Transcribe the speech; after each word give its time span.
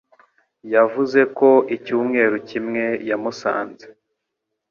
Yavuze 0.73 1.19
ko 1.37 1.49
icyumweru 1.75 2.35
kimwe 2.49 2.83
yamusanze. 3.09 3.85